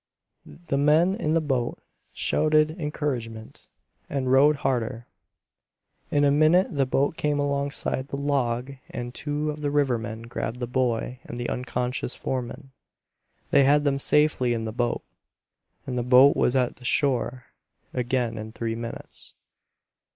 The 0.65 0.79
men 0.79 1.13
in 1.13 1.35
the 1.35 1.39
boat 1.41 1.77
shouted 2.11 2.71
encouragement, 2.81 3.67
and 4.09 4.31
rowed 4.31 4.55
harder. 4.65 5.05
In 6.09 6.23
a 6.23 6.31
minute 6.31 6.75
the 6.75 6.87
boat 6.87 7.15
came 7.17 7.37
alongside 7.39 8.07
the 8.07 8.17
log 8.17 8.71
and 8.89 9.13
two 9.13 9.51
of 9.51 9.61
the 9.61 9.69
rivermen 9.69 10.23
grabbed 10.23 10.59
the 10.59 10.65
boy 10.65 11.19
and 11.25 11.37
the 11.37 11.47
unconscious 11.49 12.15
foreman. 12.15 12.71
They 13.51 13.63
had 13.63 13.83
them 13.83 13.99
safely 13.99 14.55
in 14.55 14.65
the 14.65 14.71
boat, 14.73 15.03
and 15.85 15.95
the 15.95 16.01
boat 16.01 16.35
was 16.35 16.55
at 16.55 16.77
the 16.77 16.85
shore 16.85 17.45
again 17.93 18.39
in 18.39 18.53
three 18.53 18.73
minutes. 18.73 19.35